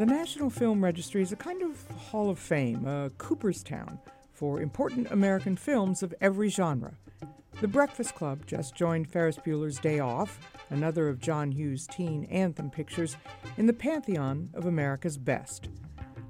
The 0.00 0.06
National 0.06 0.48
Film 0.48 0.82
Registry 0.82 1.20
is 1.20 1.30
a 1.30 1.36
kind 1.36 1.60
of 1.60 1.86
hall 1.90 2.30
of 2.30 2.38
fame, 2.38 2.86
a 2.86 3.10
Cooperstown, 3.18 3.98
for 4.32 4.62
important 4.62 5.10
American 5.10 5.56
films 5.56 6.02
of 6.02 6.14
every 6.22 6.48
genre. 6.48 6.94
The 7.60 7.68
Breakfast 7.68 8.14
Club 8.14 8.46
just 8.46 8.74
joined 8.74 9.10
Ferris 9.10 9.36
Bueller's 9.36 9.78
Day 9.78 9.98
Off, 9.98 10.38
another 10.70 11.10
of 11.10 11.20
John 11.20 11.52
Hughes' 11.52 11.86
teen 11.86 12.24
anthem 12.30 12.70
pictures, 12.70 13.18
in 13.58 13.66
the 13.66 13.74
pantheon 13.74 14.48
of 14.54 14.64
America's 14.64 15.18
best. 15.18 15.68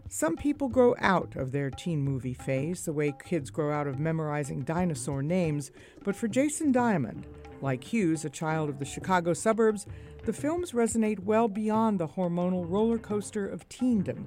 Some 0.08 0.36
people 0.36 0.68
grow 0.68 0.96
out 0.98 1.36
of 1.36 1.52
their 1.52 1.70
teen 1.70 2.00
movie 2.00 2.34
phase 2.34 2.84
the 2.84 2.92
way 2.92 3.14
kids 3.24 3.50
grow 3.50 3.72
out 3.72 3.86
of 3.86 4.00
memorizing 4.00 4.62
dinosaur 4.62 5.22
names, 5.22 5.70
but 6.02 6.16
for 6.16 6.26
Jason 6.26 6.72
Diamond, 6.72 7.24
like 7.62 7.84
Hughes, 7.84 8.24
a 8.24 8.30
child 8.30 8.68
of 8.68 8.78
the 8.78 8.84
Chicago 8.84 9.32
suburbs, 9.32 9.86
the 10.24 10.32
films 10.32 10.72
resonate 10.72 11.20
well 11.24 11.48
beyond 11.48 11.98
the 11.98 12.08
hormonal 12.08 12.68
roller 12.68 12.98
coaster 12.98 13.48
of 13.48 13.68
teendom. 13.68 14.26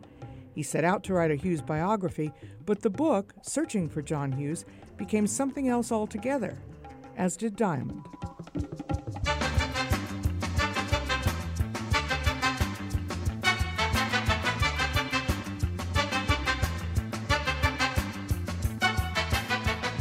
He 0.53 0.63
set 0.63 0.83
out 0.83 1.03
to 1.05 1.13
write 1.13 1.31
a 1.31 1.35
Hughes 1.35 1.61
biography, 1.61 2.31
but 2.65 2.81
the 2.81 2.89
book, 2.89 3.33
Searching 3.41 3.89
for 3.89 4.01
John 4.01 4.31
Hughes, 4.31 4.65
became 4.97 5.27
something 5.27 5.67
else 5.67 5.91
altogether, 5.91 6.57
as 7.17 7.35
did 7.35 7.55
Diamond. 7.55 8.03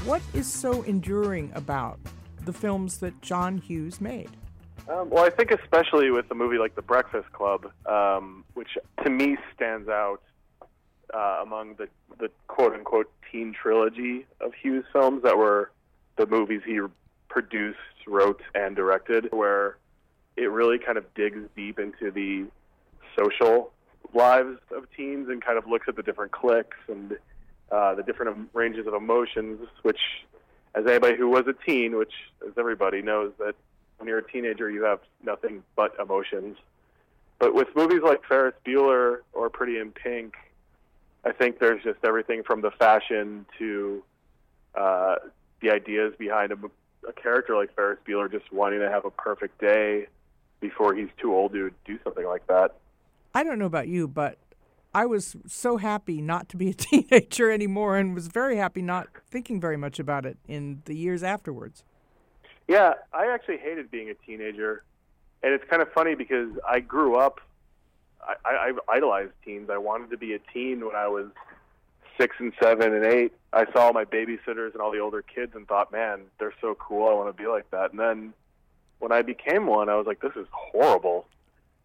What 0.05 0.21
is 0.35 0.47
so 0.47 0.83
enduring 0.83 1.51
about 1.55 1.99
the 2.45 2.53
films 2.53 2.99
that 2.99 3.21
John 3.23 3.59
Hughes 3.59 4.01
made? 4.01 4.31
Um, 4.89 5.11
well, 5.11 5.25
I 5.25 5.31
think 5.31 5.51
especially 5.51 6.11
with 6.11 6.31
a 6.31 6.35
movie 6.35 6.59
like 6.59 6.75
The 6.75 6.83
Breakfast 6.83 7.31
Club, 7.33 7.71
um, 7.87 8.45
which 8.55 8.77
to 9.05 9.11
me 9.11 9.37
stands 9.55 9.89
out 9.89 10.23
uh, 11.15 11.41
among 11.43 11.75
the, 11.77 11.89
the 12.19 12.31
quote 12.49 12.75
unquote 12.75 13.11
teen 13.31 13.53
trilogy 13.53 14.27
of 14.41 14.53
Hughes 14.55 14.85
films 14.93 15.23
that 15.23 15.39
were 15.39 15.71
the 16.17 16.27
movies 16.27 16.63
he 16.67 16.81
produced, 17.29 17.79
wrote, 18.07 18.43
and 18.55 18.75
directed, 18.77 19.29
where 19.33 19.79
it 20.37 20.51
really 20.51 20.79
kind 20.79 20.99
of 20.99 21.05
digs 21.15 21.41
deep 21.57 21.79
into 21.79 22.11
the 22.11 22.47
social 23.19 23.71
lives 24.15 24.59
of 24.77 24.85
teens 24.97 25.29
and 25.29 25.45
kind 25.45 25.59
of 25.59 25.67
looks 25.67 25.87
at 25.89 25.97
the 25.97 26.03
different 26.03 26.33
cliques 26.33 26.77
and 26.89 27.17
uh, 27.71 27.95
the 27.95 28.03
different 28.03 28.49
ranges 28.53 28.87
of 28.87 28.95
emotions, 28.95 29.61
which, 29.83 30.01
as 30.75 30.87
anybody 30.87 31.17
who 31.17 31.29
was 31.29 31.45
a 31.47 31.53
teen, 31.53 31.97
which 31.97 32.13
as 32.47 32.53
everybody 32.59 33.03
knows, 33.03 33.33
that 33.39 33.55
when 33.99 34.09
you're 34.09 34.19
a 34.19 34.31
teenager, 34.31 34.71
you 34.71 34.85
have 34.85 35.01
nothing 35.23 35.63
but 35.77 35.95
emotions. 36.01 36.57
But 37.39 37.55
with 37.55 37.69
movies 37.75 38.01
like 38.03 38.25
Ferris 38.25 38.55
Bueller 38.65 39.19
or 39.33 39.51
Pretty 39.51 39.79
in 39.79 39.91
Pink, 39.91 40.35
I 41.25 41.33
think 41.33 41.59
there's 41.59 41.83
just 41.83 41.99
everything 42.05 42.43
from 42.43 42.63
the 42.63 42.71
fashion 42.71 43.47
to 43.59 44.03
uh, 44.75 45.17
the 45.61 45.71
ideas 45.71 46.15
behind 46.19 46.53
a, 46.53 46.57
a 47.09 47.13
character 47.13 47.57
like 47.57 47.75
Ferris 47.75 47.99
Bueller 48.07 48.31
just 48.31 48.53
wanting 48.53 48.81
to 48.81 48.91
have 48.91 49.05
a 49.05 49.11
perfect 49.11 49.61
day 49.61 50.07
before 50.61 50.95
he's 50.95 51.09
too 51.19 51.35
old 51.35 51.53
to 51.53 51.71
do 51.85 51.99
something 52.05 52.27
like 52.27 52.47
that. 52.47 52.75
I 53.35 53.45
don't 53.45 53.59
know 53.59 53.67
about 53.67 53.89
you, 53.89 54.09
but 54.09 54.39
I 54.95 55.07
was 55.07 55.37
so 55.47 55.79
happy 55.79 56.21
not 56.21 56.49
to 56.51 56.57
be 56.57 56.71
a 56.71 56.75
teenager 56.75 57.51
anymore 57.51 57.97
and 57.97 58.15
was 58.15 58.29
very 58.29 58.57
happy 58.57 58.83
not 58.83 59.09
thinking 59.31 59.61
very 59.61 59.77
much 59.77 59.99
about 59.99 60.27
it 60.27 60.39
in 60.47 60.83
the 60.85 60.95
years 60.95 61.23
afterwards. 61.23 61.85
Yeah, 62.69 62.95
I 63.13 63.27
actually 63.27 63.59
hated 63.59 63.91
being 63.91 64.11
a 64.11 64.15
teenager. 64.15 64.85
And 65.43 65.53
it's 65.53 65.65
kind 65.69 65.83
of 65.83 65.93
funny 65.93 66.15
because 66.15 66.51
I 66.69 66.81
grew 66.81 67.17
up, 67.17 67.41
I, 68.23 68.35
I, 68.45 68.73
I 68.89 68.97
idolized 68.97 69.33
teens. 69.45 69.71
I 69.71 69.79
wanted 69.79 70.11
to 70.11 70.17
be 70.17 70.35
a 70.35 70.39
teen 70.53 70.85
when 70.85 70.95
I 70.95 71.09
was 71.09 71.27
six 72.19 72.37
and 72.39 72.53
seven 72.63 72.95
and 72.95 73.05
eight. 73.05 73.33
I 73.53 73.65
saw 73.73 73.87
all 73.87 73.93
my 73.93 74.05
babysitters 74.05 74.73
and 74.73 74.81
all 74.81 74.93
the 74.93 75.01
older 75.01 75.23
kids 75.23 75.53
and 75.55 75.67
thought, 75.67 75.91
man, 75.91 76.21
they're 76.39 76.55
so 76.61 76.75
cool. 76.77 77.09
I 77.09 77.15
want 77.15 77.35
to 77.35 77.43
be 77.43 77.49
like 77.49 77.71
that. 77.71 77.91
And 77.91 77.99
then 77.99 78.33
when 79.01 79.11
I 79.11 79.23
became 79.23 79.67
one, 79.67 79.89
I 79.89 79.97
was 79.97 80.07
like, 80.07 80.21
this 80.21 80.37
is 80.37 80.47
horrible. 80.53 81.27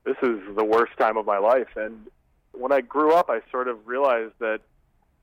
This 0.03 0.17
is 0.21 0.39
the 0.55 0.63
worst 0.63 0.93
time 0.99 1.17
of 1.17 1.25
my 1.25 1.39
life. 1.39 1.75
And 1.75 2.05
when 2.57 2.71
I 2.71 2.81
grew 2.81 3.13
up, 3.13 3.29
I 3.29 3.41
sort 3.51 3.67
of 3.67 3.87
realized 3.87 4.33
that 4.39 4.61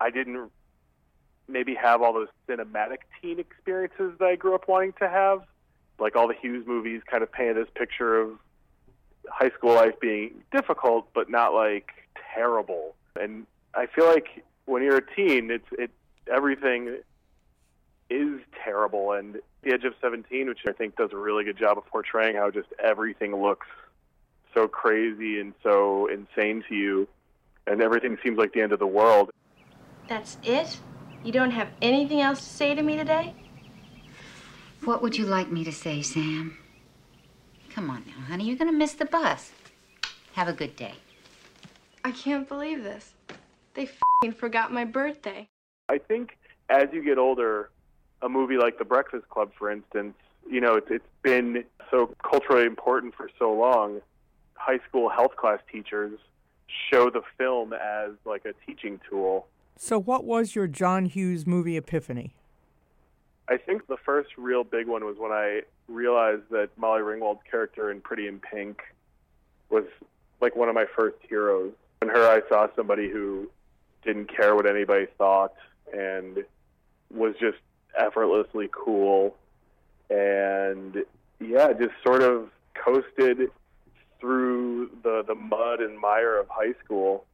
I 0.00 0.10
didn't 0.10 0.50
maybe 1.48 1.74
have 1.74 2.02
all 2.02 2.12
those 2.12 2.28
cinematic 2.48 2.98
teen 3.20 3.38
experiences 3.38 4.12
that 4.18 4.26
I 4.26 4.36
grew 4.36 4.54
up 4.54 4.68
wanting 4.68 4.94
to 5.00 5.08
have. 5.08 5.42
Like 5.98 6.16
all 6.16 6.26
the 6.26 6.34
Hughes 6.34 6.66
movies 6.66 7.02
kind 7.08 7.22
of 7.22 7.30
paint 7.30 7.54
this 7.54 7.68
picture 7.74 8.20
of 8.20 8.30
high 9.28 9.50
school 9.50 9.74
life 9.74 9.98
being 10.00 10.42
difficult, 10.52 11.08
but 11.14 11.30
not 11.30 11.54
like 11.54 11.90
terrible. 12.34 12.94
And 13.20 13.46
I 13.74 13.86
feel 13.86 14.06
like 14.06 14.44
when 14.66 14.82
you're 14.82 14.98
a 14.98 15.14
teen, 15.14 15.50
it's 15.50 15.66
it 15.72 15.90
everything 16.32 16.98
is 18.10 18.40
terrible. 18.62 19.12
And 19.12 19.40
The 19.62 19.72
Edge 19.72 19.84
of 19.84 19.94
17, 20.00 20.48
which 20.48 20.60
I 20.66 20.72
think 20.72 20.96
does 20.96 21.10
a 21.12 21.16
really 21.16 21.44
good 21.44 21.58
job 21.58 21.78
of 21.78 21.86
portraying 21.86 22.36
how 22.36 22.50
just 22.50 22.68
everything 22.82 23.34
looks 23.40 23.66
so 24.52 24.68
crazy 24.68 25.40
and 25.40 25.52
so 25.62 26.06
insane 26.06 26.64
to 26.68 26.74
you, 26.74 27.08
and 27.66 27.80
everything 27.80 28.18
seems 28.22 28.38
like 28.38 28.52
the 28.52 28.60
end 28.60 28.72
of 28.72 28.78
the 28.78 28.86
world. 28.86 29.30
That's 30.08 30.36
it? 30.42 30.78
You 31.22 31.32
don't 31.32 31.50
have 31.50 31.68
anything 31.80 32.20
else 32.20 32.40
to 32.40 32.48
say 32.48 32.74
to 32.74 32.82
me 32.82 32.96
today? 32.96 33.34
What 34.84 35.00
would 35.02 35.16
you 35.16 35.24
like 35.24 35.50
me 35.50 35.64
to 35.64 35.72
say, 35.72 36.02
Sam? 36.02 36.58
Come 37.70 37.90
on 37.90 38.04
now, 38.06 38.24
honey. 38.28 38.44
You're 38.44 38.58
going 38.58 38.70
to 38.70 38.76
miss 38.76 38.92
the 38.92 39.06
bus. 39.06 39.52
Have 40.34 40.48
a 40.48 40.52
good 40.52 40.76
day. 40.76 40.94
I 42.04 42.10
can't 42.10 42.46
believe 42.46 42.84
this. 42.84 43.14
They 43.72 43.88
fing 44.22 44.32
forgot 44.32 44.72
my 44.72 44.84
birthday. 44.84 45.48
I 45.88 45.98
think 45.98 46.36
as 46.68 46.88
you 46.92 47.02
get 47.02 47.18
older, 47.18 47.70
a 48.20 48.28
movie 48.28 48.56
like 48.58 48.78
The 48.78 48.84
Breakfast 48.84 49.28
Club, 49.30 49.50
for 49.58 49.70
instance, 49.70 50.14
you 50.48 50.60
know, 50.60 50.74
it's, 50.74 50.90
it's 50.90 51.04
been 51.22 51.64
so 51.90 52.14
culturally 52.22 52.66
important 52.66 53.14
for 53.14 53.30
so 53.38 53.52
long. 53.52 54.00
High 54.54 54.80
school 54.88 55.08
health 55.08 55.36
class 55.36 55.60
teachers 55.70 56.18
show 56.90 57.10
the 57.10 57.22
film 57.38 57.72
as 57.72 58.10
like 58.24 58.44
a 58.44 58.52
teaching 58.66 59.00
tool. 59.08 59.46
So, 59.76 59.98
what 59.98 60.24
was 60.24 60.54
your 60.54 60.66
John 60.66 61.06
Hughes 61.06 61.46
movie 61.46 61.76
epiphany? 61.76 62.34
I 63.48 63.56
think 63.58 63.86
the 63.86 63.96
first 63.96 64.30
real 64.38 64.64
big 64.64 64.86
one 64.86 65.04
was 65.04 65.16
when 65.18 65.32
I 65.32 65.62
realized 65.88 66.44
that 66.50 66.70
Molly 66.76 67.02
Ringwald's 67.02 67.42
character 67.50 67.90
in 67.90 68.00
Pretty 68.00 68.26
in 68.26 68.40
Pink 68.40 68.80
was 69.68 69.84
like 70.40 70.56
one 70.56 70.68
of 70.68 70.74
my 70.74 70.86
first 70.96 71.16
heroes. 71.28 71.72
In 72.00 72.08
her, 72.08 72.26
I 72.26 72.46
saw 72.48 72.68
somebody 72.74 73.10
who 73.10 73.50
didn't 74.02 74.34
care 74.34 74.54
what 74.54 74.66
anybody 74.66 75.06
thought 75.18 75.54
and 75.92 76.44
was 77.12 77.34
just 77.40 77.58
effortlessly 77.98 78.68
cool 78.72 79.36
and 80.10 81.04
yeah, 81.40 81.72
just 81.72 81.94
sort 82.02 82.22
of 82.22 82.48
coasted 82.74 83.50
through 84.24 84.88
the 85.02 85.22
the 85.26 85.34
mud 85.34 85.80
and 85.80 85.98
mire 85.98 86.38
of 86.38 86.48
high 86.48 86.72
school. 86.82 87.26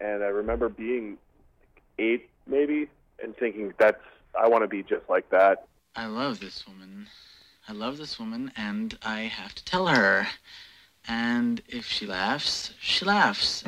And 0.00 0.24
I 0.24 0.26
remember 0.26 0.68
being 0.68 1.18
eight 2.00 2.28
maybe 2.48 2.88
and 3.22 3.36
thinking 3.36 3.72
that's 3.78 4.02
I 4.38 4.48
want 4.48 4.64
to 4.64 4.68
be 4.68 4.82
just 4.82 5.08
like 5.08 5.30
that. 5.30 5.68
I 5.94 6.06
love 6.06 6.40
this 6.40 6.66
woman. 6.66 7.06
I 7.68 7.72
love 7.72 7.96
this 7.96 8.18
woman 8.18 8.50
and 8.56 8.98
I 9.02 9.20
have 9.20 9.54
to 9.54 9.64
tell 9.64 9.86
her. 9.86 10.26
And 11.06 11.62
if 11.68 11.86
she 11.86 12.06
laughs, 12.06 12.74
she 12.80 13.04
laughs. 13.04 13.62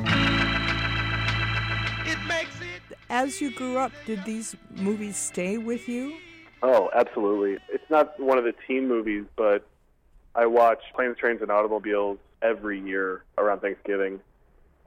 As 3.09 3.39
you 3.39 3.51
grew 3.51 3.77
up, 3.77 3.93
did 4.05 4.25
these 4.25 4.55
movies 4.75 5.15
stay 5.15 5.57
with 5.57 5.87
you? 5.87 6.17
Oh, 6.61 6.89
absolutely. 6.93 7.57
It's 7.69 7.89
not 7.89 8.19
one 8.19 8.37
of 8.37 8.43
the 8.43 8.53
teen 8.67 8.89
movies, 8.89 9.23
but 9.37 9.65
I 10.35 10.45
watch 10.45 10.79
Planes, 10.93 11.17
Trains, 11.17 11.41
and 11.41 11.49
Automobiles 11.49 12.19
every 12.41 12.79
year 12.79 13.23
around 13.37 13.59
Thanksgiving. 13.59 14.19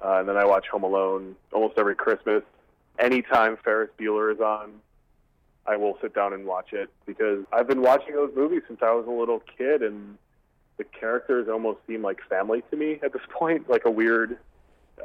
Uh, 0.02 0.18
and 0.18 0.28
then 0.28 0.36
I 0.36 0.44
watch 0.44 0.66
Home 0.68 0.82
Alone 0.82 1.36
almost 1.52 1.78
every 1.78 1.94
Christmas. 1.94 2.42
Anytime 2.98 3.56
Ferris 3.64 3.90
Bueller 3.98 4.32
is 4.32 4.40
on, 4.40 4.72
I 5.66 5.76
will 5.76 5.96
sit 6.02 6.14
down 6.14 6.32
and 6.32 6.44
watch 6.44 6.72
it 6.72 6.90
because 7.06 7.44
I've 7.52 7.68
been 7.68 7.82
watching 7.82 8.14
those 8.14 8.32
movies 8.34 8.62
since 8.66 8.80
I 8.82 8.92
was 8.92 9.06
a 9.06 9.10
little 9.10 9.40
kid, 9.56 9.82
and 9.82 10.18
the 10.76 10.84
characters 10.84 11.48
almost 11.48 11.78
seem 11.86 12.02
like 12.02 12.18
family 12.28 12.62
to 12.70 12.76
me 12.76 12.98
at 13.02 13.12
this 13.12 13.22
point, 13.30 13.70
like 13.70 13.84
a 13.84 13.90
weird, 13.90 14.38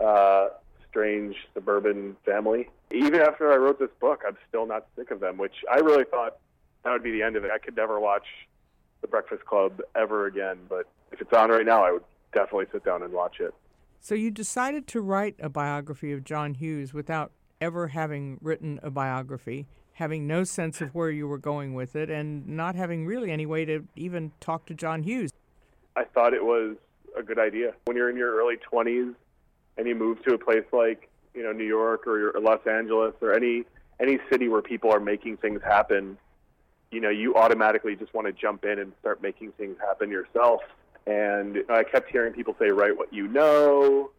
uh, 0.02 0.50
strange 0.90 1.36
suburban 1.54 2.16
family. 2.26 2.70
Even 2.92 3.22
after 3.22 3.52
I 3.52 3.58
wrote 3.58 3.80
this 3.80 3.92
book, 4.00 4.24
I'm 4.28 4.38
still 4.50 4.66
not 4.66 4.88
sick 4.96 5.12
of 5.12 5.20
them, 5.20 5.38
which 5.38 5.56
I 5.72 5.80
really 5.80 6.06
thought 6.06 6.38
that 6.84 6.92
would 6.92 7.04
be 7.04 7.12
the 7.12 7.22
end 7.22 7.36
of 7.36 7.46
it. 7.46 7.52
I 7.52 7.60
could 7.60 7.76
never 7.76 8.00
watch 8.00 8.26
The 9.02 9.08
Breakfast 9.08 9.46
Club 9.46 9.82
ever 9.96 10.26
again, 10.26 10.58
but 10.68 10.88
if 11.12 11.22
it's 11.22 11.34
on 11.34 11.50
right 11.50 11.66
now, 11.66 11.84
I 11.84 11.92
would 11.92 12.04
definitely 12.34 12.66
sit 12.72 12.84
down 12.84 13.04
and 13.04 13.14
watch 13.14 13.40
it. 13.40 13.54
So 14.00 14.16
you 14.16 14.32
decided 14.32 14.88
to 14.88 15.02
write 15.02 15.36
a 15.40 15.50
biography 15.50 16.14
of 16.14 16.24
John 16.24 16.54
Hughes 16.54 16.94
without 16.94 17.32
ever 17.60 17.90
having 17.90 18.38
written 18.42 18.80
a 18.84 18.90
biography, 18.90 19.68
having 19.94 20.28
no 20.28 20.44
sense 20.44 20.82
of 20.82 20.94
where 20.94 21.10
you 21.10 21.28
were 21.28 21.40
going 21.40 21.74
with 21.74 21.96
it, 21.96 22.10
and 22.10 22.48
not 22.48 22.76
having 22.76 23.06
really 23.06 23.32
any 23.32 23.46
way 23.46 23.66
to 23.66 23.88
even 23.96 24.32
talk 24.40 24.66
to 24.68 24.74
John 24.74 25.04
Hughes. 25.04 25.32
I 25.96 26.04
thought 26.04 26.34
it 26.34 26.46
was 26.46 26.78
a 27.18 27.24
good 27.24 27.40
idea. 27.40 27.74
When 27.86 27.98
you're 27.98 28.10
in 28.10 28.16
your 28.16 28.36
early 28.36 28.58
20s, 28.72 29.16
and 29.78 29.88
you 29.88 29.96
move 29.96 30.22
to 30.24 30.34
a 30.34 30.38
place 30.38 30.66
like 30.72 31.10
you 31.34 31.44
know 31.44 31.52
New 31.52 31.66
York 31.66 32.08
or 32.08 32.34
Los 32.42 32.66
Angeles 32.66 33.14
or 33.22 33.34
any 33.34 33.64
any 34.00 34.20
city 34.30 34.48
where 34.48 34.62
people 34.62 34.92
are 34.92 35.00
making 35.00 35.38
things 35.38 35.62
happen, 35.64 36.18
you 36.92 37.02
know, 37.02 37.10
you 37.10 37.36
automatically 37.36 37.96
just 37.96 38.14
want 38.14 38.28
to 38.28 38.34
jump 38.34 38.64
in 38.64 38.78
and 38.80 38.94
start 39.00 39.22
making 39.22 39.52
things 39.54 39.76
happen 39.80 40.12
yourself. 40.12 40.62
And 41.08 41.64
I 41.70 41.84
kept 41.84 42.12
hearing 42.12 42.34
people 42.34 42.56
say, 42.60 42.70
"Write 42.70 42.98
what 42.98 43.14
you 43.14 43.28
know." 43.28 44.12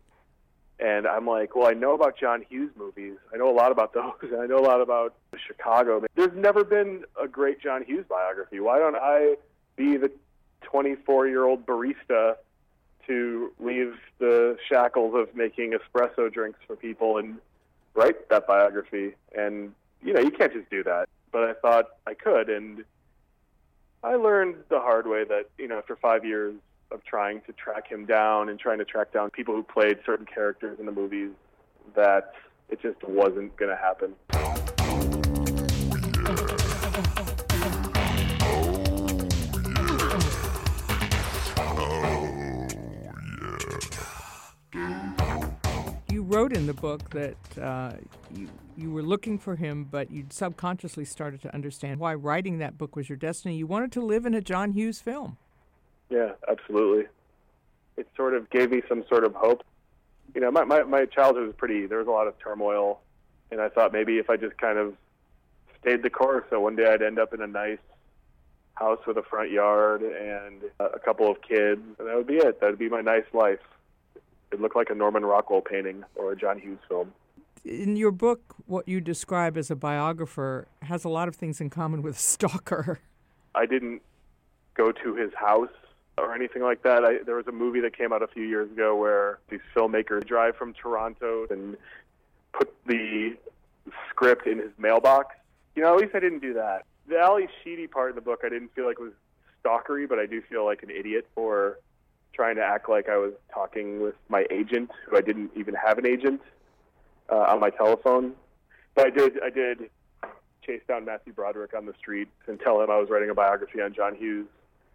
And 0.81 1.07
I'm 1.07 1.27
like, 1.27 1.57
well, 1.57 1.69
I 1.69 1.73
know 1.73 1.93
about 1.95 2.17
John 2.17 2.45
Hughes 2.49 2.71
movies. 2.77 3.17
I 3.35 3.37
know 3.37 3.51
a 3.51 3.55
lot 3.55 3.73
about 3.73 3.95
those. 3.95 4.13
And 4.23 4.37
I 4.41 4.47
know 4.47 4.59
a 4.59 4.67
lot 4.67 4.81
about 4.81 5.15
Chicago. 5.47 6.05
There's 6.15 6.37
never 6.37 6.65
been 6.65 7.05
a 7.21 7.27
great 7.27 7.61
John 7.61 7.85
Hughes 7.85 8.05
biography. 8.09 8.61
Why 8.61 8.79
don't 8.79 8.97
I 8.97 9.37
be 9.77 9.97
the 9.97 10.11
24 10.63 11.29
year 11.29 11.45
old 11.45 11.67
barista 11.67 12.37
to 13.07 13.53
leave 13.59 13.95
the 14.19 14.57
shackles 14.69 15.15
of 15.17 15.35
making 15.35 15.73
espresso 15.73 16.33
drinks 16.33 16.61
for 16.67 16.77
people 16.77 17.19
and 17.19 17.39
write 17.95 18.29
that 18.29 18.47
biography? 18.47 19.15
And, 19.37 19.75
you 20.03 20.13
know, 20.13 20.21
you 20.21 20.31
can't 20.31 20.53
just 20.53 20.71
do 20.71 20.85
that. 20.85 21.09
But 21.33 21.43
I 21.43 21.55
thought 21.55 21.87
I 22.07 22.15
could. 22.15 22.49
And 22.49 22.85
I 24.05 24.15
learned 24.15 24.57
the 24.69 24.79
hard 24.79 25.09
way 25.09 25.25
that, 25.25 25.47
you 25.59 25.67
know, 25.67 25.79
after 25.79 25.97
five 25.97 26.25
years, 26.25 26.55
of 26.91 27.05
trying 27.05 27.41
to 27.43 27.53
track 27.53 27.89
him 27.89 28.07
down 28.07 28.49
and 28.49 28.59
trying 28.59 28.79
to 28.79 28.85
track 28.85 29.13
down 29.13 29.31
people 29.31 29.55
who 29.55 29.63
played 29.63 29.99
certain 30.07 30.27
characters 30.27 30.79
in 30.81 30.87
the 30.87 30.93
movies 30.93 31.31
that 31.95 32.33
it 32.69 32.81
just 32.81 33.03
wasn't 33.07 33.55
going 33.57 33.71
to 33.71 33.77
happen. 33.77 34.15
You 46.11 46.23
wrote 46.23 46.53
in 46.53 46.67
the 46.67 46.75
book 46.75 47.11
that 47.11 47.37
uh, 47.61 47.93
you, 48.35 48.49
you 48.77 48.91
were 48.91 49.03
looking 49.03 49.39
for 49.39 49.57
him, 49.57 49.85
but 49.85 50.11
you 50.11 50.27
subconsciously 50.31 51.05
started 51.05 51.43
to 51.43 51.55
understand 51.55 52.01
why 52.01 52.15
writing 52.15 52.59
that 52.59 52.79
book 52.79 52.97
was 52.97 53.09
your 53.09 53.17
destiny. 53.17 53.57
You 53.57 53.67
wanted 53.67 53.93
to 53.93 54.01
live 54.01 54.27
in 54.27 54.35
a 54.35 54.41
John 54.41 54.73
Hughes 54.73 55.01
film. 55.01 55.37
Yeah, 56.11 56.33
absolutely. 56.49 57.07
It 57.97 58.09
sort 58.17 58.35
of 58.35 58.49
gave 58.51 58.71
me 58.71 58.83
some 58.89 59.05
sort 59.09 59.25
of 59.25 59.35
hope. 59.35 59.63
You 60.35 60.41
know, 60.41 60.51
my, 60.51 60.65
my, 60.65 60.83
my 60.83 61.05
childhood 61.07 61.47
was 61.47 61.55
pretty, 61.57 61.87
there 61.87 61.99
was 61.99 62.07
a 62.07 62.13
lot 62.13 62.27
of 62.27 62.39
turmoil, 62.39 63.01
and 63.51 63.61
I 63.61 63.69
thought 63.69 63.93
maybe 63.93 64.19
if 64.19 64.31
I 64.31 64.37
just 64.37 64.57
kind 64.59 64.79
of 64.79 64.95
stayed 65.81 66.03
the 66.03 66.11
course, 66.11 66.45
so 66.51 66.61
one 66.61 66.77
day 66.77 66.91
I'd 66.91 67.03
end 67.03 67.19
up 67.19 67.33
in 67.33 67.41
a 67.41 67.47
nice 67.47 67.79
house 68.75 69.01
with 69.07 69.17
a 69.17 69.23
front 69.23 69.51
yard 69.51 70.03
and 70.03 70.63
a 70.79 70.99
couple 70.99 71.31
of 71.31 71.43
kids, 71.43 71.81
and 71.99 72.09
that 72.09 72.17
would 72.17 72.27
be 72.27 72.37
it. 72.37 72.61
That 72.61 72.71
would 72.71 72.79
be 72.79 72.89
my 72.89 73.01
nice 73.01 73.25
life. 73.33 73.59
It 74.53 74.61
looked 74.61 74.77
like 74.77 74.91
a 74.91 74.95
Norman 74.95 75.25
Rockwell 75.25 75.61
painting 75.61 76.05
or 76.15 76.33
a 76.33 76.37
John 76.37 76.59
Hughes 76.59 76.79
film. 76.89 77.13
In 77.65 77.97
your 77.97 78.13
book, 78.13 78.55
what 78.67 78.89
you 78.89 79.01
describe 79.01 79.57
as 79.59 79.71
a 79.71 79.77
biographer 79.77 80.69
has 80.83 81.05
a 81.05 81.09
lot 81.09 81.29
of 81.29 81.35
things 81.35 81.61
in 81.61 81.71
common 81.71 82.03
with 82.03 82.17
a 82.17 82.19
stalker. 82.21 83.01
I 83.55 83.67
didn't 83.67 84.03
go 84.75 84.93
to 84.93 85.15
his 85.17 85.33
house 85.35 85.69
or 86.21 86.35
anything 86.35 86.63
like 86.63 86.83
that. 86.83 87.05
I, 87.05 87.19
there 87.25 87.37
was 87.37 87.47
a 87.47 87.53
movie 87.53 87.81
that 87.81 87.97
came 87.97 88.13
out 88.13 88.23
a 88.23 88.27
few 88.27 88.45
years 88.45 88.71
ago 88.71 88.97
where 88.97 89.39
these 89.49 89.61
filmmakers 89.75 90.27
drive 90.27 90.57
from 90.57 90.73
Toronto 90.75 91.47
and 91.51 91.77
put 92.53 92.75
the 92.87 93.37
script 94.11 94.47
in 94.47 94.59
his 94.59 94.71
mailbox. 94.79 95.35
You 95.75 95.83
know, 95.83 95.95
at 95.95 96.01
least 96.01 96.15
I 96.15 96.21
didn't 96.21 96.41
do 96.41 96.55
that. 96.55 96.85
The 97.09 97.19
Ally 97.19 97.47
Sheedy 97.63 97.87
part 97.87 98.11
in 98.11 98.17
the 98.17 98.23
book, 98.23 98.41
I 98.45 98.49
didn't 98.49 98.75
feel 98.75 98.87
like 98.87 98.99
was 98.99 99.13
stalkery, 99.65 100.09
but 100.09 100.19
I 100.19 100.27
do 100.27 100.43
feel 100.43 100.65
like 100.65 100.83
an 100.83 100.91
idiot 100.91 101.27
for 101.35 101.79
trying 102.33 102.57
to 102.57 102.63
act 102.63 102.89
like 102.89 103.09
I 103.09 103.17
was 103.17 103.33
talking 103.53 104.01
with 104.01 104.15
my 104.29 104.47
agent, 104.51 104.91
who 105.07 105.17
I 105.17 105.21
didn't 105.21 105.51
even 105.57 105.75
have 105.75 105.99
an 105.99 106.07
agent, 106.07 106.41
uh, 107.31 107.47
on 107.49 107.61
my 107.61 107.71
telephone. 107.71 108.35
But 108.95 109.07
I 109.07 109.11
did, 109.11 109.43
I 109.43 109.51
did 109.51 109.91
chase 110.65 110.83
down 110.87 111.05
Matthew 111.05 111.33
Broderick 111.33 111.75
on 111.75 111.87
the 111.87 111.95
street 111.99 112.29
and 112.47 112.61
tell 112.61 112.81
him 112.81 112.91
I 112.91 112.99
was 112.99 113.09
writing 113.09 113.31
a 113.31 113.35
biography 113.35 113.81
on 113.81 113.95
John 113.95 114.15
Hughes 114.15 114.47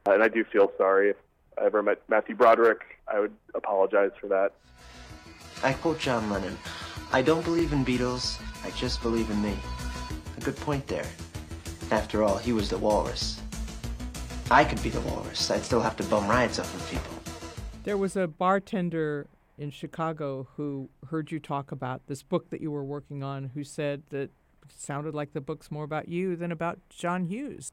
and 0.05 0.21
I 0.21 0.27
do 0.27 0.43
feel 0.43 0.71
sorry 0.77 1.11
if 1.11 1.15
I 1.59 1.65
ever 1.65 1.81
met 1.81 2.01
Matthew 2.09 2.35
Broderick. 2.35 2.81
I 3.07 3.19
would 3.19 3.33
apologize 3.55 4.11
for 4.19 4.27
that. 4.27 4.53
I 5.63 5.73
quote 5.73 5.99
John 5.99 6.29
Lennon 6.29 6.57
I 7.11 7.21
don't 7.21 7.43
believe 7.43 7.73
in 7.73 7.85
Beatles, 7.85 8.41
I 8.65 8.71
just 8.71 9.01
believe 9.01 9.29
in 9.29 9.41
me. 9.41 9.55
A 10.37 10.41
good 10.41 10.57
point 10.57 10.87
there. 10.87 11.05
After 11.91 12.23
all, 12.23 12.37
he 12.37 12.53
was 12.53 12.69
the 12.69 12.77
walrus. 12.77 13.39
I 14.49 14.63
could 14.63 14.81
be 14.81 14.89
the 14.89 15.01
walrus. 15.01 15.51
I'd 15.51 15.63
still 15.63 15.81
have 15.81 15.95
to 15.97 16.03
bum 16.05 16.27
rides 16.27 16.59
off 16.59 16.73
of 16.73 16.89
people. 16.89 17.13
There 17.83 17.97
was 17.97 18.15
a 18.15 18.27
bartender 18.27 19.27
in 19.57 19.69
Chicago 19.69 20.47
who 20.55 20.89
heard 21.09 21.31
you 21.31 21.39
talk 21.39 21.71
about 21.71 22.01
this 22.07 22.23
book 22.23 22.49
that 22.49 22.61
you 22.61 22.71
were 22.71 22.83
working 22.83 23.23
on 23.23 23.51
who 23.53 23.63
said 23.63 24.03
that 24.09 24.17
it 24.23 24.31
sounded 24.75 25.13
like 25.13 25.33
the 25.33 25.41
book's 25.41 25.69
more 25.69 25.83
about 25.83 26.07
you 26.07 26.35
than 26.35 26.51
about 26.51 26.79
John 26.89 27.25
Hughes. 27.25 27.71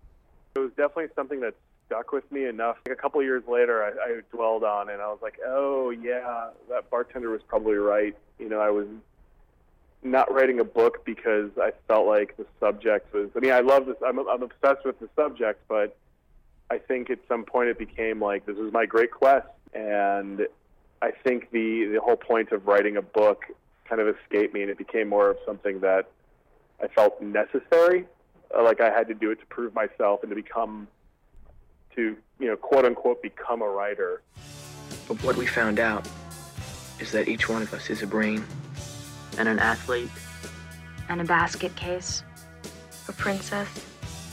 It 0.56 0.59
was 0.59 0.71
definitely 0.77 1.06
something 1.17 1.41
that 1.41 1.55
stuck 1.91 2.13
with 2.13 2.31
me 2.31 2.47
enough. 2.47 2.77
Like 2.87 2.97
a 2.97 3.01
couple 3.01 3.21
years 3.23 3.43
later, 3.49 3.83
I, 3.83 3.89
I 3.89 4.21
dwelled 4.31 4.63
on 4.63 4.89
it 4.89 4.95
and 4.95 5.03
I 5.03 5.09
was 5.09 5.19
like, 5.21 5.39
oh, 5.45 5.91
yeah, 5.91 6.51
that 6.69 6.89
bartender 6.89 7.31
was 7.31 7.43
probably 7.49 7.75
right. 7.75 8.17
You 8.39 8.49
know, 8.49 8.61
I 8.61 8.71
was 8.71 8.87
not 10.03 10.33
writing 10.33 10.61
a 10.61 10.65
book 10.65 11.05
because 11.05 11.51
I 11.61 11.73
felt 11.89 12.07
like 12.07 12.37
the 12.37 12.47
subject 12.61 13.13
was. 13.13 13.29
I 13.37 13.41
mean, 13.41 13.53
I 13.53 13.61
love 13.61 13.87
this. 13.87 13.97
I'm, 14.07 14.19
I'm 14.21 14.43
obsessed 14.43 14.85
with 14.85 15.01
the 15.01 15.09
subject, 15.17 15.63
but 15.69 15.97
I 16.71 16.79
think 16.79 17.11
at 17.11 17.19
some 17.29 17.45
point 17.45 17.69
it 17.69 17.79
became 17.79 18.21
like 18.21 18.47
this 18.47 18.57
is 18.57 18.73
my 18.73 18.87
great 18.87 19.11
quest, 19.11 19.49
and 19.75 20.47
I 21.03 21.11
think 21.11 21.51
the 21.51 21.91
the 21.93 22.01
whole 22.01 22.17
point 22.17 22.53
of 22.53 22.67
writing 22.67 22.97
a 22.97 23.03
book 23.03 23.47
kind 23.89 24.01
of 24.01 24.09
escaped 24.09 24.55
me, 24.55 24.63
and 24.63 24.71
it 24.71 24.79
became 24.79 25.09
more 25.09 25.31
of 25.31 25.37
something 25.45 25.81
that 25.81 26.09
I 26.81 26.87
felt 26.87 27.21
necessary. 27.21 28.07
Like 28.57 28.81
I 28.81 28.91
had 28.91 29.09
to 29.09 29.15
do 29.15 29.33
it 29.33 29.41
to 29.41 29.47
prove 29.47 29.75
myself 29.75 30.23
and 30.23 30.31
to 30.31 30.37
become 30.37 30.87
to, 31.97 32.17
you 32.39 32.47
know, 32.47 32.57
quote 32.57 32.85
unquote, 32.85 33.23
become 33.23 33.63
a 33.63 33.69
writer. 33.69 34.23
But 35.09 35.23
what 35.23 35.37
we 35.37 35.47
found 35.47 35.79
out 35.79 36.09
is 36.99 37.13
that 37.13 37.29
each 37.29 37.49
one 37.49 37.63
of 37.63 37.73
us 37.75 37.91
is 37.91 38.03
a 38.03 38.07
brain 38.07 38.45
and 39.39 39.49
an 39.49 39.59
athlete 39.59 40.11
and 41.09 41.21
a 41.21 41.25
basket 41.25 41.75
case, 41.77 42.23
a 43.09 43.13
princess, 43.13 43.69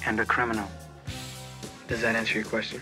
and 0.05 0.19
a 0.19 0.25
criminal. 0.25 0.67
Does 1.87 2.01
that 2.01 2.15
answer 2.15 2.35
your 2.35 2.47
question? 2.47 2.81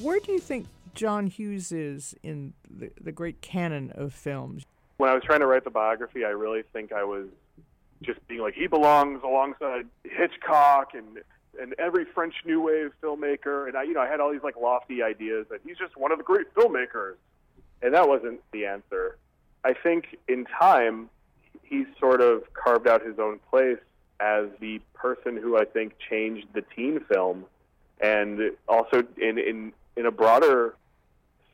Where 0.00 0.20
do 0.20 0.32
you 0.32 0.38
think 0.38 0.66
John 0.94 1.26
Hughes 1.26 1.72
is 1.72 2.14
in 2.22 2.54
the, 2.68 2.90
the 3.00 3.12
great 3.12 3.40
canon 3.40 3.92
of 3.94 4.12
films? 4.12 4.64
When 4.96 5.08
I 5.08 5.14
was 5.14 5.22
trying 5.22 5.40
to 5.40 5.46
write 5.46 5.64
the 5.64 5.70
biography, 5.70 6.24
I 6.24 6.30
really 6.30 6.62
think 6.72 6.92
I 6.92 7.04
was 7.04 7.26
just 8.02 8.26
being 8.28 8.40
like, 8.40 8.54
he 8.54 8.66
belongs 8.66 9.22
alongside 9.24 9.86
Hitchcock 10.04 10.90
and 10.94 11.18
and 11.60 11.74
every 11.78 12.04
French 12.04 12.34
New 12.44 12.62
Wave 12.62 12.92
filmmaker, 13.02 13.68
and 13.68 13.76
I, 13.76 13.82
you 13.82 13.92
know, 13.92 14.00
I 14.00 14.08
had 14.08 14.20
all 14.20 14.32
these 14.32 14.42
like 14.42 14.56
lofty 14.56 15.02
ideas 15.02 15.46
that 15.50 15.60
he's 15.64 15.76
just 15.76 15.96
one 15.96 16.12
of 16.12 16.18
the 16.18 16.24
great 16.24 16.52
filmmakers, 16.54 17.14
and 17.82 17.94
that 17.94 18.08
wasn't 18.08 18.40
the 18.52 18.66
answer. 18.66 19.16
I 19.64 19.74
think 19.74 20.18
in 20.28 20.46
time, 20.46 21.08
he's 21.62 21.86
sort 21.98 22.20
of 22.20 22.42
carved 22.54 22.88
out 22.88 23.04
his 23.04 23.18
own 23.18 23.38
place 23.50 23.78
as 24.20 24.46
the 24.60 24.80
person 24.94 25.36
who 25.36 25.58
I 25.58 25.64
think 25.64 25.94
changed 25.98 26.46
the 26.54 26.62
teen 26.74 27.00
film, 27.00 27.44
and 28.00 28.52
also 28.68 29.04
in 29.20 29.38
in 29.38 29.72
in 29.96 30.06
a 30.06 30.10
broader 30.10 30.74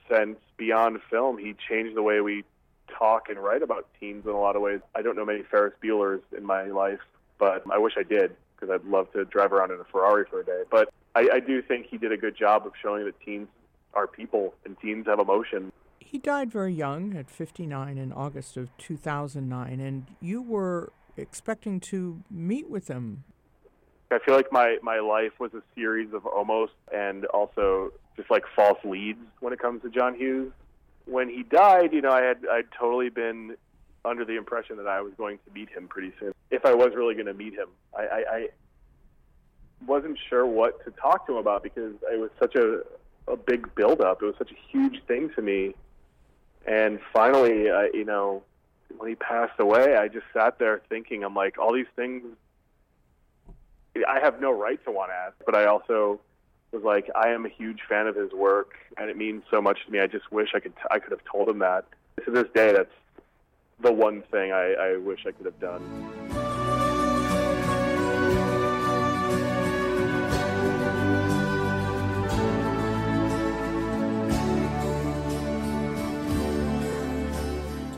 sense 0.08 0.38
beyond 0.56 1.00
film, 1.10 1.38
he 1.38 1.54
changed 1.68 1.96
the 1.96 2.02
way 2.02 2.20
we 2.20 2.44
talk 2.88 3.28
and 3.28 3.38
write 3.38 3.62
about 3.62 3.86
teens 4.00 4.24
in 4.24 4.30
a 4.30 4.40
lot 4.40 4.56
of 4.56 4.62
ways. 4.62 4.80
I 4.94 5.02
don't 5.02 5.16
know 5.16 5.24
many 5.24 5.42
Ferris 5.42 5.74
Bueller's 5.82 6.22
in 6.36 6.44
my 6.44 6.64
life, 6.64 7.00
but 7.38 7.62
I 7.70 7.78
wish 7.78 7.94
I 7.98 8.02
did 8.02 8.34
because 8.58 8.72
I'd 8.72 8.88
love 8.88 9.12
to 9.12 9.24
drive 9.24 9.52
around 9.52 9.70
in 9.70 9.80
a 9.80 9.84
Ferrari 9.84 10.24
for 10.28 10.40
a 10.40 10.44
day. 10.44 10.62
But 10.70 10.92
I, 11.14 11.28
I 11.34 11.40
do 11.40 11.62
think 11.62 11.86
he 11.86 11.98
did 11.98 12.12
a 12.12 12.16
good 12.16 12.36
job 12.36 12.66
of 12.66 12.72
showing 12.80 13.04
that 13.04 13.14
teens 13.24 13.48
are 13.94 14.06
people 14.06 14.54
and 14.64 14.78
teens 14.80 15.06
have 15.06 15.18
emotion. 15.18 15.72
He 15.98 16.18
died 16.18 16.50
very 16.50 16.72
young 16.72 17.16
at 17.16 17.30
59 17.30 17.98
in 17.98 18.12
August 18.12 18.56
of 18.56 18.76
2009, 18.78 19.80
and 19.80 20.06
you 20.20 20.40
were 20.40 20.92
expecting 21.16 21.80
to 21.80 22.22
meet 22.30 22.70
with 22.70 22.88
him. 22.88 23.24
I 24.10 24.18
feel 24.18 24.34
like 24.34 24.50
my, 24.50 24.78
my 24.82 25.00
life 25.00 25.32
was 25.38 25.52
a 25.52 25.62
series 25.74 26.14
of 26.14 26.24
almost 26.24 26.72
and 26.94 27.26
also 27.26 27.92
just 28.16 28.30
like 28.30 28.44
false 28.56 28.78
leads 28.84 29.20
when 29.40 29.52
it 29.52 29.58
comes 29.58 29.82
to 29.82 29.90
John 29.90 30.14
Hughes. 30.14 30.50
When 31.04 31.28
he 31.28 31.42
died, 31.42 31.92
you 31.92 32.00
know, 32.00 32.10
I 32.10 32.22
had 32.22 32.38
I'd 32.50 32.70
totally 32.78 33.10
been 33.10 33.56
under 34.08 34.24
the 34.24 34.36
impression 34.36 34.76
that 34.78 34.86
I 34.86 35.00
was 35.00 35.12
going 35.16 35.38
to 35.46 35.52
meet 35.52 35.68
him 35.68 35.88
pretty 35.88 36.12
soon. 36.18 36.32
If 36.50 36.64
I 36.64 36.74
was 36.74 36.92
really 36.94 37.14
going 37.14 37.26
to 37.26 37.34
meet 37.34 37.54
him, 37.54 37.68
I, 37.96 38.02
I, 38.02 38.24
I 38.36 38.48
wasn't 39.86 40.18
sure 40.28 40.46
what 40.46 40.84
to 40.84 40.90
talk 40.90 41.26
to 41.26 41.32
him 41.32 41.38
about 41.38 41.62
because 41.62 41.94
it 42.10 42.18
was 42.18 42.30
such 42.38 42.54
a 42.54 42.82
a 43.28 43.36
big 43.36 43.74
buildup. 43.74 44.22
It 44.22 44.24
was 44.24 44.34
such 44.38 44.50
a 44.50 44.56
huge 44.70 45.02
thing 45.06 45.30
to 45.36 45.42
me, 45.42 45.74
and 46.66 46.98
finally, 47.12 47.70
I, 47.70 47.90
you 47.92 48.04
know, 48.04 48.42
when 48.96 49.10
he 49.10 49.14
passed 49.14 49.58
away, 49.58 49.96
I 49.96 50.08
just 50.08 50.24
sat 50.32 50.58
there 50.58 50.80
thinking, 50.88 51.22
I'm 51.24 51.34
like, 51.34 51.58
all 51.58 51.74
these 51.74 51.92
things. 51.94 52.24
I 54.08 54.20
have 54.20 54.40
no 54.40 54.52
right 54.52 54.82
to 54.84 54.92
want 54.92 55.10
to 55.10 55.14
ask, 55.14 55.34
but 55.44 55.56
I 55.56 55.66
also 55.66 56.20
was 56.72 56.82
like, 56.82 57.10
I 57.16 57.28
am 57.30 57.44
a 57.44 57.48
huge 57.48 57.80
fan 57.88 58.06
of 58.06 58.14
his 58.14 58.32
work, 58.32 58.72
and 58.96 59.10
it 59.10 59.16
means 59.16 59.42
so 59.50 59.60
much 59.60 59.78
to 59.86 59.92
me. 59.92 60.00
I 60.00 60.06
just 60.06 60.30
wish 60.30 60.50
I 60.54 60.60
could 60.60 60.76
t- 60.76 60.88
I 60.90 60.98
could 60.98 61.10
have 61.10 61.24
told 61.30 61.48
him 61.48 61.58
that. 61.58 61.84
To 62.24 62.30
this 62.30 62.46
day, 62.54 62.72
that's 62.72 62.92
the 63.80 63.92
one 63.92 64.22
thing 64.30 64.52
I, 64.52 64.74
I 64.74 64.96
wish 64.96 65.20
I 65.26 65.32
could 65.32 65.46
have 65.46 65.60
done. 65.60 65.82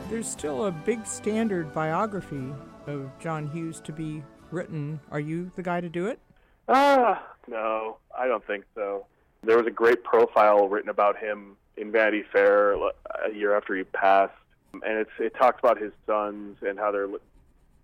There's 0.09 0.27
still 0.27 0.65
a 0.65 0.71
big 0.71 1.05
standard 1.07 1.73
biography 1.73 2.53
of 2.85 3.09
John 3.19 3.47
Hughes 3.47 3.79
to 3.81 3.91
be 3.91 4.21
written. 4.51 4.99
Are 5.09 5.19
you 5.19 5.51
the 5.55 5.63
guy 5.63 5.81
to 5.81 5.89
do 5.89 6.07
it? 6.07 6.19
Ah, 6.67 7.23
no, 7.47 7.97
I 8.15 8.27
don't 8.27 8.45
think 8.45 8.65
so. 8.75 9.07
There 9.41 9.57
was 9.57 9.65
a 9.65 9.71
great 9.71 10.03
profile 10.03 10.67
written 10.67 10.89
about 10.89 11.17
him 11.17 11.57
in 11.75 11.91
Vanity 11.91 12.23
Fair 12.31 12.73
a 12.73 13.33
year 13.33 13.57
after 13.57 13.75
he 13.75 13.83
passed, 13.83 14.33
and 14.73 14.99
it's 14.99 15.11
it 15.19 15.35
talks 15.35 15.59
about 15.59 15.79
his 15.79 15.91
sons 16.05 16.57
and 16.61 16.77
how 16.79 16.91
they're 16.91 17.09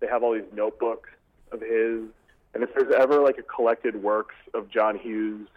they 0.00 0.06
have 0.06 0.22
all 0.22 0.34
these 0.34 0.42
notebooks 0.54 1.10
of 1.52 1.60
his. 1.60 2.02
And 2.54 2.62
if 2.62 2.74
there's 2.74 2.92
ever 2.94 3.20
like 3.20 3.38
a 3.38 3.42
collected 3.42 4.02
works 4.02 4.34
of 4.54 4.70
John 4.70 4.98
Hughes 4.98 5.48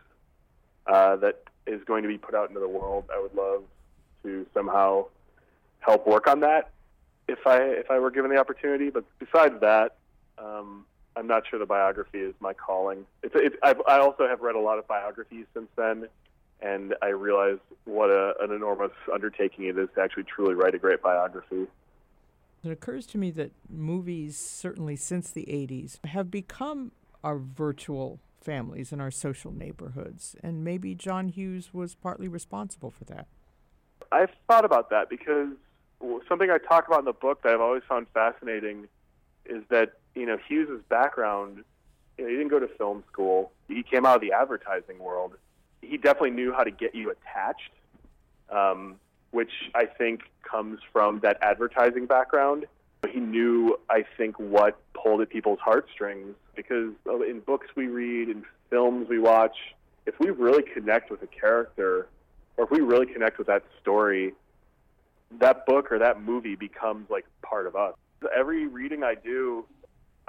uh, 0.87 1.15
that 1.17 1.43
is 1.65 1.81
going 1.85 2.03
to 2.03 2.09
be 2.09 2.17
put 2.17 2.35
out 2.35 2.49
into 2.49 2.59
the 2.59 2.67
world, 2.67 3.05
I 3.13 3.19
would 3.19 3.33
love 3.33 3.63
to 4.23 4.45
somehow 4.53 5.05
help 5.79 6.05
work 6.05 6.27
on 6.27 6.41
that 6.41 6.71
if 7.27 7.45
I 7.47 7.57
if 7.61 7.89
I 7.89 7.99
were 7.99 8.11
given 8.11 8.31
the 8.31 8.37
opportunity. 8.37 8.89
But 8.89 9.05
besides 9.19 9.59
that, 9.61 9.95
um, 10.37 10.85
I'm 11.15 11.27
not 11.27 11.43
sure 11.47 11.59
the 11.59 11.65
biography 11.65 12.19
is 12.19 12.33
my 12.39 12.53
calling. 12.53 13.05
It's, 13.23 13.35
it's 13.35 13.55
I've, 13.63 13.81
I 13.87 13.99
also 13.99 14.27
have 14.27 14.41
read 14.41 14.55
a 14.55 14.59
lot 14.59 14.79
of 14.79 14.87
biographies 14.87 15.45
since 15.53 15.67
then, 15.75 16.07
and 16.61 16.95
I 17.01 17.07
realized 17.07 17.61
what 17.85 18.09
a, 18.09 18.33
an 18.41 18.51
enormous 18.51 18.91
undertaking 19.11 19.65
it 19.65 19.77
is 19.77 19.89
to 19.95 20.01
actually 20.01 20.23
truly 20.23 20.53
write 20.53 20.75
a 20.75 20.77
great 20.77 21.01
biography. 21.01 21.67
It 22.63 22.71
occurs 22.71 23.07
to 23.07 23.17
me 23.17 23.31
that 23.31 23.51
movies, 23.69 24.37
certainly 24.37 24.95
since 24.95 25.31
the 25.31 25.45
80s, 25.45 26.03
have 26.05 26.29
become 26.29 26.91
our 27.23 27.37
virtual 27.37 28.19
families 28.39 28.91
in 28.91 28.99
our 29.01 29.11
social 29.11 29.51
neighborhoods, 29.51 30.35
and 30.43 30.63
maybe 30.63 30.95
John 30.95 31.29
Hughes 31.29 31.73
was 31.73 31.95
partly 31.95 32.27
responsible 32.27 32.91
for 32.91 33.05
that. 33.05 33.27
I've 34.11 34.31
thought 34.47 34.65
about 34.65 34.89
that 34.89 35.09
because 35.09 35.49
something 36.27 36.49
I 36.49 36.57
talk 36.57 36.87
about 36.87 36.99
in 36.99 37.05
the 37.05 37.13
book 37.13 37.43
that 37.43 37.53
I've 37.53 37.61
always 37.61 37.83
found 37.87 38.07
fascinating 38.13 38.87
is 39.45 39.63
that 39.69 39.93
you 40.15 40.25
know 40.25 40.37
Hughes's 40.47 40.81
background. 40.89 41.63
You 42.17 42.25
know, 42.25 42.29
he 42.29 42.35
didn't 42.35 42.49
go 42.49 42.59
to 42.59 42.67
film 42.67 43.03
school. 43.11 43.51
He 43.67 43.83
came 43.83 44.05
out 44.05 44.15
of 44.15 44.21
the 44.21 44.33
advertising 44.33 44.99
world. 44.99 45.35
He 45.81 45.97
definitely 45.97 46.31
knew 46.31 46.53
how 46.53 46.63
to 46.63 46.71
get 46.71 46.95
you 46.95 47.11
attached, 47.11 47.71
um, 48.49 48.95
which 49.31 49.51
I 49.75 49.85
think 49.85 50.21
comes 50.43 50.79
from 50.91 51.19
that 51.21 51.37
advertising 51.41 52.05
background. 52.05 52.65
He 53.09 53.19
knew, 53.19 53.79
I 53.89 54.05
think, 54.17 54.39
what 54.39 54.79
pulled 54.93 55.21
at 55.21 55.29
people's 55.29 55.59
heartstrings 55.59 56.35
because 56.55 56.93
in 57.05 57.41
books 57.45 57.67
we 57.75 57.87
read, 57.87 58.29
in 58.29 58.43
films 58.69 59.07
we 59.09 59.19
watch, 59.19 59.55
if 60.05 60.19
we 60.19 60.29
really 60.29 60.63
connect 60.63 61.09
with 61.09 61.21
a 61.23 61.27
character, 61.27 62.07
or 62.57 62.65
if 62.65 62.71
we 62.71 62.79
really 62.79 63.05
connect 63.05 63.37
with 63.37 63.47
that 63.47 63.63
story, 63.81 64.33
that 65.39 65.65
book 65.65 65.91
or 65.91 65.99
that 65.99 66.21
movie 66.21 66.55
becomes 66.55 67.09
like 67.09 67.25
part 67.41 67.65
of 67.67 67.75
us. 67.75 67.95
Every 68.35 68.67
reading 68.67 69.03
I 69.03 69.15
do, 69.15 69.65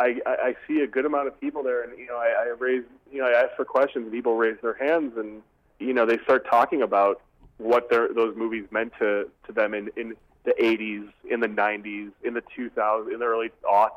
I, 0.03 0.21
I, 0.27 0.57
see 0.67 0.81
a 0.81 0.87
good 0.87 1.07
amount 1.07 1.29
of 1.29 1.41
people 1.41 1.63
there, 1.63 1.83
and 1.83 1.99
you 1.99 2.07
know, 2.07 2.17
I, 2.17 2.47
I 2.47 2.55
raise, 2.59 2.85
you 3.11 3.21
know, 3.21 3.27
I 3.27 3.43
ask 3.43 3.55
for 3.57 3.65
questions, 3.65 4.05
and 4.05 4.13
people 4.13 4.37
raise 4.37 4.57
their 4.63 4.75
hands, 4.75 5.17
and 5.17 5.43
you 5.79 5.93
know, 5.93 6.07
they 6.07 6.19
start 6.19 6.47
talking 6.47 6.83
about 6.83 7.21
what 7.59 7.91
their 7.91 8.13
those 8.13 8.37
movies 8.37 8.65
meant 8.71 8.93
to 8.99 9.29
to 9.47 9.53
them 9.53 9.75
in 9.75 9.91
in 9.97 10.15
the 10.45 10.55
80s, 10.61 11.09
in 11.31 11.39
the 11.39 11.47
90s, 11.47 12.11
in 12.25 12.35
the 12.35 12.43
2000s, 12.57 13.13
in 13.13 13.21
the 13.21 13.25
early 13.25 13.53
aughts. 13.63 13.91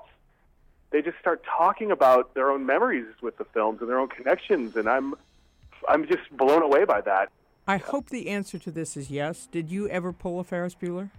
They 0.92 1.02
just 1.02 1.18
start 1.20 1.44
talking 1.44 1.90
about 1.90 2.36
their 2.36 2.52
own 2.52 2.68
memories 2.68 3.08
with 3.22 3.38
the 3.38 3.46
films 3.46 3.82
and 3.82 3.90
their 3.90 4.00
own 4.00 4.10
connections, 4.10 4.76
and 4.76 4.88
I'm 4.88 5.16
I'm 5.90 6.08
just 6.08 6.30
blown 6.36 6.62
away 6.62 6.86
by 6.86 7.02
that. 7.02 7.30
I 7.68 7.78
hope 7.78 8.10
the 8.10 8.30
answer 8.30 8.60
to 8.60 8.72
this 8.72 8.96
is 8.96 9.10
yes. 9.10 9.48
Did 9.52 9.72
you 9.72 9.90
ever 9.90 10.14
pull 10.14 10.40
a 10.40 10.44
Ferris 10.44 10.76
Bueller? 10.76 11.10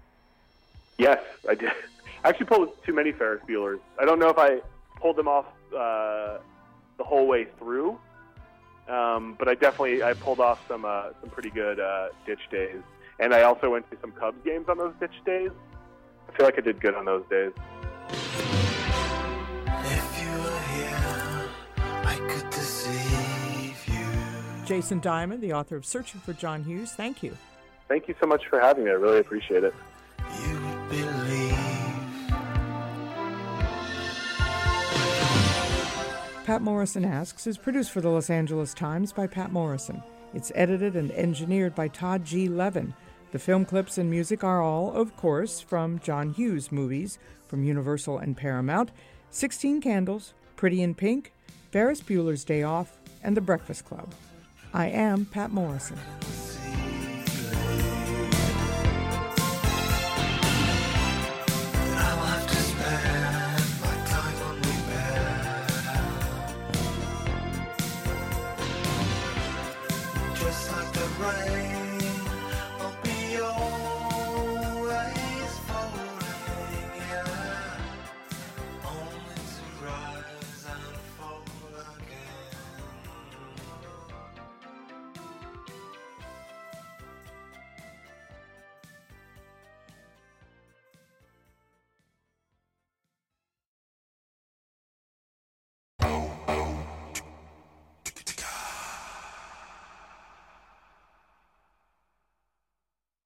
Yes, 0.97 1.21
I 1.49 1.55
did. 1.55 1.73
I 2.25 2.31
actually 2.31 2.47
pulled 2.47 2.85
too 2.85 2.95
many 2.95 3.13
Ferris 3.13 3.43
Buellers. 3.47 3.81
I 4.01 4.05
don't 4.05 4.19
know 4.19 4.29
if 4.29 4.39
I 4.39 4.61
pulled 4.97 5.17
them 5.17 5.29
off 5.29 5.47
uh, 5.77 6.39
the 6.99 7.05
whole 7.05 7.27
way 7.27 7.47
through, 7.59 7.99
um, 8.89 9.37
but 9.39 9.49
I 9.49 9.55
definitely 9.55 10.03
I 10.03 10.15
pulled 10.15 10.41
off 10.41 10.61
some 10.69 10.85
uh, 10.85 11.11
some 11.21 11.31
pretty 11.31 11.51
good 11.51 11.79
uh, 11.79 12.09
ditch 12.27 12.41
days, 12.51 12.81
and 13.21 13.33
I 13.33 13.43
also 13.43 13.71
went 13.71 13.91
to 13.91 13.97
some 14.01 14.13
Cubs 14.13 14.39
games 14.45 14.69
on 14.69 14.79
those 14.79 14.95
ditch 15.01 15.25
days. 15.25 15.51
I 16.29 16.37
feel 16.37 16.47
like 16.47 16.59
I 16.59 16.63
did 16.63 16.81
good 16.81 16.95
on 16.95 17.05
those 17.05 17.25
days. 17.31 17.53
Jason 24.67 24.99
Diamond, 24.99 25.41
the 25.43 25.53
author 25.53 25.77
of 25.77 25.87
Searching 25.87 26.21
for 26.21 26.33
John 26.33 26.65
Hughes, 26.65 26.93
thank 26.93 27.23
you. 27.23 27.37
Thank 27.87 28.09
you 28.09 28.17
so 28.21 28.27
much 28.27 28.47
for 28.49 28.59
having 28.61 28.85
me. 28.85 28.91
I 28.91 28.95
really 28.95 29.21
appreciate 29.21 29.63
it. 29.63 29.73
Patt 36.47 36.63
Morrison 36.63 37.05
Asks 37.05 37.49
is 37.49 37.59
produced 37.59 37.91
for 37.91 38.01
the 38.01 38.09
Los 38.09 38.31
Angeles 38.31 38.73
Times 38.73 39.13
by 39.13 39.27
Patt 39.27 39.51
Morrison. 39.51 40.01
It's 40.33 40.53
edited 40.55 40.95
and 40.95 41.11
engineered 41.11 41.75
by 41.75 41.89
Todd 41.89 42.25
G. 42.25 42.49
Levin. 42.49 42.95
The 43.33 43.41
film 43.41 43.65
clips 43.65 43.99
and 43.99 44.09
music 44.09 44.45
are 44.45 44.63
all, 44.63 44.93
of 44.93 45.17
course, 45.17 45.61
from 45.61 45.99
John 45.99 46.31
Hughes 46.33 46.71
movies 46.71 47.19
from 47.49 47.65
Universal 47.65 48.19
and 48.19 48.37
Paramount 48.37 48.93
16 49.31 49.81
Candles, 49.81 50.35
Pretty 50.55 50.83
in 50.83 50.95
Pink, 50.95 51.33
Ferris 51.73 52.01
Bueller's 52.01 52.45
Day 52.45 52.63
Off, 52.63 52.97
and 53.25 53.37
The 53.37 53.41
Breakfast 53.41 53.85
Club. 53.85 54.15
I 54.73 54.87
am 54.87 55.25
Patt 55.25 55.51
Morrison. 55.51 55.99